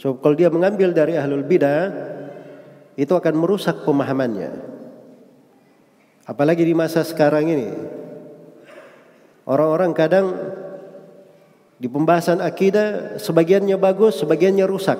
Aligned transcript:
So 0.00 0.16
kalau 0.16 0.32
dia 0.32 0.48
mengambil 0.48 0.96
dari 0.96 1.20
ahlul 1.20 1.44
bidah 1.44 1.92
itu 2.96 3.12
akan 3.12 3.36
merusak 3.36 3.84
pemahamannya. 3.84 4.48
Apalagi 6.24 6.64
di 6.64 6.72
masa 6.72 7.04
sekarang 7.04 7.52
ini. 7.52 7.68
Orang-orang 9.44 9.92
kadang 9.92 10.32
di 11.76 11.84
pembahasan 11.84 12.40
akidah 12.40 13.20
sebagiannya 13.20 13.76
bagus, 13.76 14.24
sebagiannya 14.24 14.64
rusak. 14.64 14.96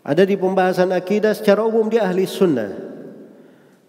Ada 0.00 0.24
di 0.24 0.40
pembahasan 0.40 0.96
akidah 0.96 1.36
secara 1.36 1.60
umum 1.60 1.92
dia 1.92 2.08
ahli 2.08 2.24
sunnah. 2.24 2.72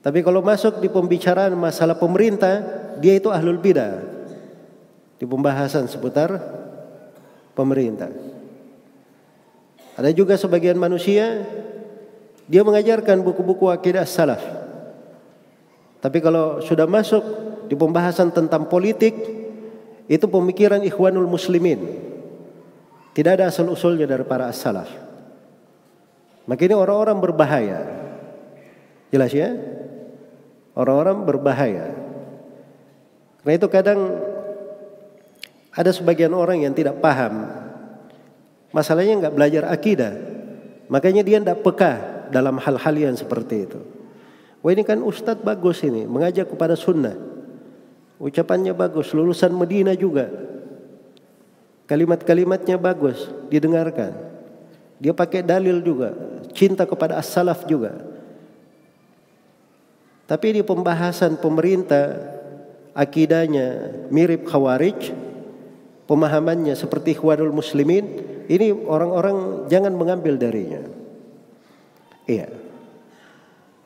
Tapi 0.04 0.20
kalau 0.20 0.44
masuk 0.44 0.84
di 0.84 0.92
pembicaraan 0.92 1.56
masalah 1.56 1.96
pemerintah, 1.96 2.60
dia 3.00 3.16
itu 3.16 3.32
ahlul 3.32 3.64
bidah. 3.64 4.04
Di 5.16 5.24
pembahasan 5.24 5.88
seputar 5.88 6.65
pemerintah. 7.56 8.12
Ada 9.96 10.12
juga 10.12 10.36
sebagian 10.36 10.76
manusia 10.76 11.48
dia 12.46 12.62
mengajarkan 12.62 13.26
buku-buku 13.26 13.72
akidah 13.72 14.06
salaf. 14.06 14.44
Tapi 16.04 16.22
kalau 16.22 16.62
sudah 16.62 16.86
masuk 16.86 17.24
di 17.66 17.74
pembahasan 17.74 18.30
tentang 18.30 18.70
politik, 18.70 19.18
itu 20.06 20.26
pemikiran 20.30 20.86
ikhwanul 20.86 21.26
muslimin. 21.26 21.82
Tidak 23.16 23.32
ada 23.42 23.50
asal 23.50 23.72
usulnya 23.72 24.06
dari 24.06 24.22
para 24.28 24.52
as-salaf. 24.52 24.92
Maka 26.46 26.70
orang-orang 26.78 27.18
berbahaya. 27.18 27.80
Jelas 29.10 29.34
ya? 29.34 29.50
Orang-orang 30.78 31.26
berbahaya. 31.26 31.96
Karena 33.42 33.54
itu 33.56 33.68
kadang 33.72 34.00
ada 35.76 35.92
sebagian 35.92 36.32
orang 36.32 36.64
yang 36.64 36.72
tidak 36.72 37.04
paham. 37.04 37.52
Masalahnya 38.72 39.28
nggak 39.28 39.36
belajar 39.36 39.64
akidah. 39.68 40.16
Makanya 40.88 41.22
dia 41.22 41.44
tidak 41.44 41.60
peka 41.68 41.94
dalam 42.32 42.56
hal-hal 42.64 42.96
yang 42.96 43.16
seperti 43.16 43.68
itu. 43.68 43.80
Wah 44.64 44.72
ini 44.72 44.88
kan 44.88 45.04
ustadz 45.04 45.44
bagus 45.44 45.84
ini. 45.84 46.08
Mengajak 46.08 46.48
kepada 46.48 46.80
sunnah. 46.80 47.14
Ucapannya 48.16 48.72
bagus, 48.72 49.12
lulusan 49.12 49.52
Medina 49.52 49.92
juga. 49.92 50.32
Kalimat-kalimatnya 51.86 52.80
bagus, 52.80 53.28
didengarkan. 53.52 54.16
Dia 54.98 55.12
pakai 55.12 55.44
dalil 55.44 55.84
juga, 55.84 56.16
cinta 56.56 56.88
kepada 56.88 57.20
as-salaf 57.20 57.68
juga. 57.68 58.00
Tapi 60.26 60.58
di 60.58 60.62
pembahasan 60.64 61.38
pemerintah 61.38 62.16
akidahnya 62.96 63.92
mirip 64.10 64.48
khawarij, 64.48 65.14
pemahamannya 66.06 66.74
seperti 66.78 67.18
ikhwanul 67.18 67.54
muslimin, 67.54 68.06
ini 68.50 68.72
orang-orang 68.74 69.70
jangan 69.70 69.94
mengambil 69.94 70.38
darinya. 70.38 70.82
Iya. 72.26 72.50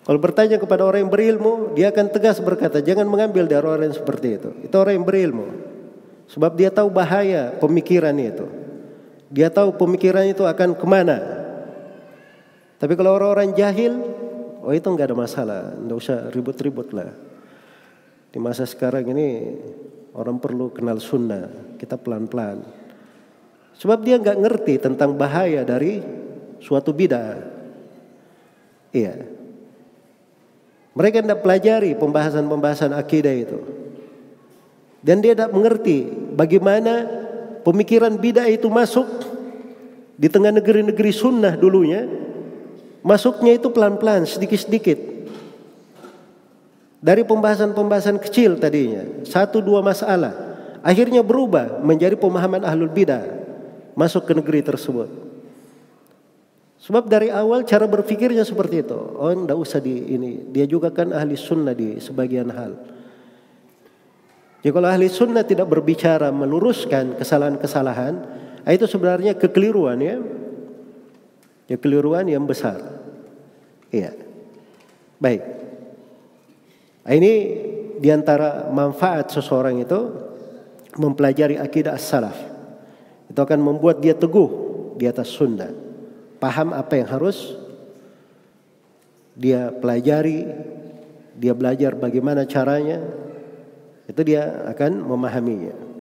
Kalau 0.03 0.19
bertanya 0.19 0.57
kepada 0.57 0.87
orang 0.87 1.05
yang 1.05 1.13
berilmu, 1.13 1.77
dia 1.77 1.93
akan 1.93 2.09
tegas 2.09 2.41
berkata, 2.41 2.81
jangan 2.81 3.05
mengambil 3.05 3.45
dari 3.45 3.61
orang 3.61 3.93
yang 3.93 3.97
seperti 3.99 4.41
itu. 4.41 4.49
Itu 4.65 4.75
orang 4.81 4.97
yang 4.97 5.05
berilmu. 5.05 5.47
Sebab 6.29 6.57
dia 6.57 6.73
tahu 6.73 6.89
bahaya 6.89 7.53
pemikiran 7.61 8.15
itu. 8.17 8.47
Dia 9.29 9.53
tahu 9.53 9.77
pemikiran 9.77 10.25
itu 10.25 10.41
akan 10.45 10.73
ke 10.73 10.85
mana. 10.89 11.17
Tapi 12.81 12.93
kalau 12.97 13.13
orang-orang 13.21 13.53
jahil, 13.53 14.01
oh 14.65 14.73
itu 14.73 14.87
nggak 14.89 15.13
ada 15.13 15.17
masalah. 15.17 15.61
Nggak 15.77 15.97
usah 15.99 16.17
ribut-ribut 16.33 16.89
lah. 16.95 17.13
Di 18.33 18.41
masa 18.41 18.65
sekarang 18.65 19.05
ini 19.13 19.57
orang 20.13 20.37
perlu 20.41 20.71
kenal 20.73 20.97
sunnah. 20.97 21.75
Kita 21.77 21.95
pelan-pelan. 21.99 22.63
Sebab 23.79 24.03
dia 24.03 24.19
nggak 24.19 24.39
ngerti 24.43 24.73
tentang 24.81 25.15
bahaya 25.15 25.63
dari 25.63 26.03
suatu 26.59 26.91
bidah. 26.91 27.39
Iya. 28.91 29.23
Mereka 30.97 31.23
tidak 31.23 31.39
pelajari 31.45 31.95
pembahasan-pembahasan 31.95 32.91
akidah 32.91 33.31
itu. 33.31 33.59
Dan 34.99 35.23
dia 35.23 35.31
tidak 35.31 35.55
mengerti 35.55 36.11
bagaimana 36.35 37.07
pemikiran 37.63 38.19
bidah 38.19 38.51
itu 38.51 38.67
masuk 38.67 39.07
di 40.19 40.27
tengah 40.27 40.51
negeri-negeri 40.51 41.11
sunnah 41.15 41.55
dulunya. 41.55 42.03
Masuknya 42.99 43.55
itu 43.55 43.71
pelan-pelan, 43.71 44.27
sedikit-sedikit. 44.27 45.18
Dari 46.99 47.23
pembahasan-pembahasan 47.23 48.19
kecil 48.19 48.59
tadinya, 48.59 49.23
satu 49.23 49.63
dua 49.63 49.79
masalah, 49.79 50.35
akhirnya 50.83 51.23
berubah 51.23 51.79
menjadi 51.79 52.19
pemahaman 52.19 52.67
ahlul 52.67 52.91
bidah 52.91 53.23
masuk 53.95 54.27
ke 54.27 54.35
negeri 54.35 54.59
tersebut. 54.59 55.07
Sebab 56.79 57.11
dari 57.11 57.27
awal 57.27 57.67
cara 57.67 57.87
berpikirnya 57.87 58.43
seperti 58.47 58.87
itu. 58.87 58.95
Oh, 58.95 59.31
enggak 59.31 59.59
usah 59.59 59.83
di 59.83 60.15
ini. 60.15 60.47
Dia 60.51 60.63
juga 60.63 60.91
kan 60.91 61.11
ahli 61.11 61.35
sunnah 61.35 61.75
di 61.75 61.99
sebagian 61.99 62.51
hal. 62.51 62.71
Jadi 64.59 64.71
kalau 64.75 64.87
ahli 64.87 65.07
sunnah 65.11 65.43
tidak 65.43 65.67
berbicara 65.71 66.31
meluruskan 66.31 67.15
kesalahan-kesalahan, 67.19 68.13
ah, 68.63 68.71
itu 68.71 68.87
sebenarnya 68.87 69.35
kekeliruan 69.35 69.99
ya. 69.99 70.19
Ya 71.67 71.75
kekeliruan 71.75 72.27
yang 72.27 72.47
besar. 72.47 72.79
Iya. 73.91 74.15
Baik. 75.19 75.43
Ah, 77.09 77.17
ini 77.17 77.33
di 77.97 78.09
antara 78.13 78.69
manfaat 78.69 79.33
seseorang 79.33 79.81
itu 79.81 79.99
mempelajari 81.01 81.57
akidah 81.57 81.97
as-salaf. 81.97 82.37
Itu 83.25 83.41
akan 83.41 83.57
membuat 83.57 83.97
dia 83.97 84.13
teguh 84.13 84.49
di 84.93 85.09
atas 85.09 85.33
sunnah 85.33 85.89
paham 86.39 86.71
apa 86.71 86.95
yang 86.95 87.07
harus 87.11 87.59
dia 89.39 89.71
pelajari, 89.71 90.47
dia 91.35 91.53
belajar 91.55 91.95
bagaimana 91.95 92.43
caranya, 92.43 92.99
itu 94.07 94.19
dia 94.23 94.67
akan 94.67 95.03
memahaminya. 95.03 95.88